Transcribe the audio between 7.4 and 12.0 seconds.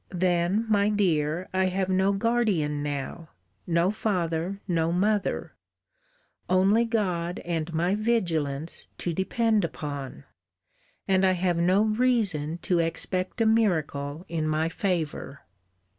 and my vigilance to depend upon. And I have no